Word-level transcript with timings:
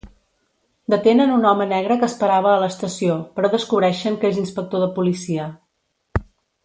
Detenen 0.93 1.33
un 1.33 1.43
home 1.49 1.67
negre 1.73 1.97
que 2.03 2.07
esperava 2.11 2.53
a 2.53 2.63
l'estació, 2.63 3.19
però 3.37 3.53
descobreixen 3.57 4.19
que 4.25 4.31
és 4.35 4.41
inspector 4.45 4.85
de 4.85 4.89
policia. 4.97 5.47